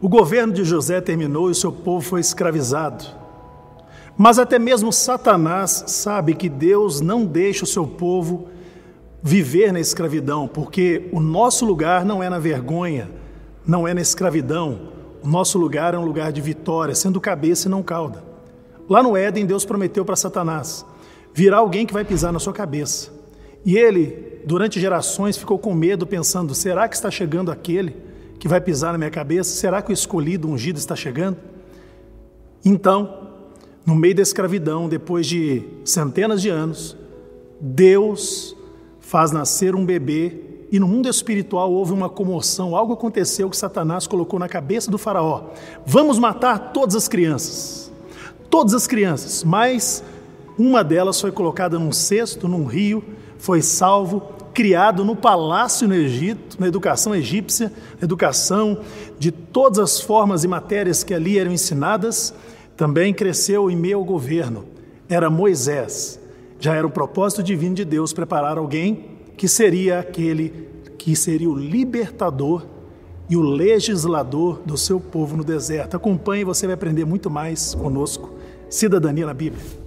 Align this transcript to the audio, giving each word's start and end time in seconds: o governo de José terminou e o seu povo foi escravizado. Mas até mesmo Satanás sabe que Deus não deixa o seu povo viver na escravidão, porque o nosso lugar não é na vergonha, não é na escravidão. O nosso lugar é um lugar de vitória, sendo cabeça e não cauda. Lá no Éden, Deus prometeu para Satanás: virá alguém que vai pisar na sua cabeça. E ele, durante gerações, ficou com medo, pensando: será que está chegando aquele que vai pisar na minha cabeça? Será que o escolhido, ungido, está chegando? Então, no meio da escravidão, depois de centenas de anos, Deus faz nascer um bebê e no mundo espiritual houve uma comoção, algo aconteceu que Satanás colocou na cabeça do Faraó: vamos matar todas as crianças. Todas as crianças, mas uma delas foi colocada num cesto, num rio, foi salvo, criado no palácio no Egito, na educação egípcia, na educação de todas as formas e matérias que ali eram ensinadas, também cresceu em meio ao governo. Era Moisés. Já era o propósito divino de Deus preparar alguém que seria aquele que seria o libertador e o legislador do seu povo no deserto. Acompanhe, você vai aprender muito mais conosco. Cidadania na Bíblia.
o 0.00 0.08
governo 0.08 0.52
de 0.52 0.64
José 0.64 1.00
terminou 1.00 1.48
e 1.48 1.52
o 1.52 1.54
seu 1.54 1.70
povo 1.70 2.00
foi 2.00 2.20
escravizado. 2.20 3.04
Mas 4.16 4.38
até 4.38 4.58
mesmo 4.58 4.92
Satanás 4.92 5.84
sabe 5.88 6.34
que 6.34 6.48
Deus 6.48 7.00
não 7.00 7.26
deixa 7.26 7.64
o 7.64 7.66
seu 7.66 7.86
povo 7.86 8.48
viver 9.22 9.72
na 9.72 9.80
escravidão, 9.80 10.48
porque 10.48 11.08
o 11.12 11.20
nosso 11.20 11.66
lugar 11.66 12.04
não 12.04 12.22
é 12.22 12.30
na 12.30 12.38
vergonha, 12.38 13.10
não 13.66 13.86
é 13.86 13.92
na 13.92 14.00
escravidão. 14.00 14.88
O 15.22 15.28
nosso 15.28 15.58
lugar 15.58 15.92
é 15.92 15.98
um 15.98 16.04
lugar 16.04 16.32
de 16.32 16.40
vitória, 16.40 16.94
sendo 16.94 17.20
cabeça 17.20 17.68
e 17.68 17.70
não 17.70 17.82
cauda. 17.82 18.24
Lá 18.88 19.02
no 19.02 19.16
Éden, 19.16 19.44
Deus 19.44 19.66
prometeu 19.66 20.04
para 20.04 20.16
Satanás: 20.16 20.84
virá 21.34 21.58
alguém 21.58 21.84
que 21.84 21.92
vai 21.92 22.04
pisar 22.04 22.32
na 22.32 22.38
sua 22.38 22.54
cabeça. 22.54 23.10
E 23.64 23.76
ele, 23.76 24.40
durante 24.46 24.80
gerações, 24.80 25.36
ficou 25.36 25.58
com 25.58 25.74
medo, 25.74 26.06
pensando: 26.06 26.54
será 26.54 26.88
que 26.88 26.96
está 26.96 27.10
chegando 27.10 27.50
aquele 27.52 28.09
que 28.40 28.48
vai 28.48 28.60
pisar 28.60 28.92
na 28.92 28.98
minha 28.98 29.10
cabeça? 29.10 29.54
Será 29.54 29.82
que 29.82 29.90
o 29.90 29.92
escolhido, 29.92 30.48
ungido, 30.48 30.78
está 30.78 30.96
chegando? 30.96 31.36
Então, 32.64 33.28
no 33.84 33.94
meio 33.94 34.14
da 34.14 34.22
escravidão, 34.22 34.88
depois 34.88 35.26
de 35.26 35.62
centenas 35.84 36.40
de 36.40 36.48
anos, 36.48 36.96
Deus 37.60 38.56
faz 38.98 39.30
nascer 39.30 39.74
um 39.74 39.84
bebê 39.84 40.40
e 40.72 40.80
no 40.80 40.88
mundo 40.88 41.06
espiritual 41.06 41.70
houve 41.70 41.92
uma 41.92 42.08
comoção, 42.08 42.74
algo 42.74 42.94
aconteceu 42.94 43.50
que 43.50 43.56
Satanás 43.56 44.06
colocou 44.06 44.38
na 44.38 44.48
cabeça 44.48 44.90
do 44.90 44.96
Faraó: 44.96 45.50
vamos 45.84 46.18
matar 46.18 46.72
todas 46.72 46.96
as 46.96 47.08
crianças. 47.08 47.92
Todas 48.48 48.72
as 48.72 48.86
crianças, 48.86 49.44
mas 49.44 50.02
uma 50.58 50.82
delas 50.82 51.20
foi 51.20 51.30
colocada 51.30 51.78
num 51.78 51.92
cesto, 51.92 52.48
num 52.48 52.64
rio, 52.64 53.04
foi 53.38 53.62
salvo, 53.62 54.22
criado 54.52 55.04
no 55.04 55.16
palácio 55.16 55.86
no 55.86 55.94
Egito, 55.94 56.56
na 56.58 56.66
educação 56.66 57.14
egípcia, 57.14 57.72
na 58.00 58.04
educação 58.04 58.80
de 59.18 59.30
todas 59.30 59.78
as 59.78 60.00
formas 60.00 60.44
e 60.44 60.48
matérias 60.48 61.04
que 61.04 61.14
ali 61.14 61.38
eram 61.38 61.52
ensinadas, 61.52 62.34
também 62.76 63.12
cresceu 63.12 63.70
em 63.70 63.76
meio 63.76 63.98
ao 63.98 64.04
governo. 64.04 64.64
Era 65.08 65.28
Moisés. 65.30 66.20
Já 66.58 66.74
era 66.74 66.86
o 66.86 66.90
propósito 66.90 67.42
divino 67.42 67.74
de 67.74 67.84
Deus 67.84 68.12
preparar 68.12 68.58
alguém 68.58 69.18
que 69.36 69.48
seria 69.48 70.00
aquele 70.00 70.68
que 70.98 71.16
seria 71.16 71.48
o 71.48 71.56
libertador 71.56 72.66
e 73.28 73.34
o 73.34 73.40
legislador 73.40 74.60
do 74.66 74.76
seu 74.76 75.00
povo 75.00 75.34
no 75.36 75.42
deserto. 75.42 75.96
Acompanhe, 75.96 76.44
você 76.44 76.66
vai 76.66 76.74
aprender 76.74 77.06
muito 77.06 77.30
mais 77.30 77.74
conosco. 77.74 78.34
Cidadania 78.68 79.24
na 79.24 79.32
Bíblia. 79.32 79.79